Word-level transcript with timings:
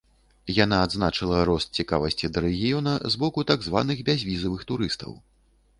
Яна 0.63 0.77
адзначыла 0.85 1.43
рост 1.49 1.69
цікавасці 1.81 2.31
да 2.33 2.43
рэгіёна 2.47 2.93
з 3.17 3.21
боку 3.27 3.39
так 3.53 3.59
званых 3.69 3.97
бязвізавых 4.11 4.61
турыстаў. 4.75 5.11